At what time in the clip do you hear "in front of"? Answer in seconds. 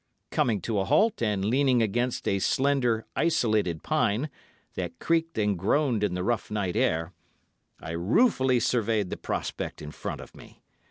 9.79-10.35